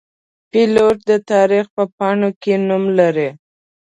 [0.51, 3.29] پیلوټ د تاریخ په پاڼو کې نوم لري.